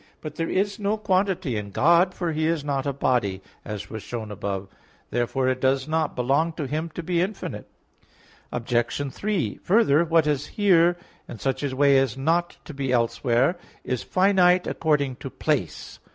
[0.19, 4.01] But there is no quantity in God, for He is not a body, as was
[4.01, 4.69] shown above (Q.
[4.69, 4.79] 3, A.
[4.79, 4.79] 1).
[5.11, 7.69] Therefore it does not belong to Him to be infinite.
[8.51, 9.13] Obj.
[9.13, 14.01] 3: Further, what is here in such a way as not to be elsewhere, is
[14.01, 15.99] finite according to place.